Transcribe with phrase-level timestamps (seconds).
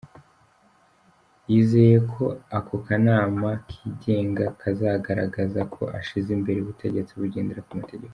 [1.51, 2.25] Yizeye ko
[2.57, 8.09] aka kanama kigenga kazagaragaza ko ashyize imbere ubutegetsi bugendera ku mategeko.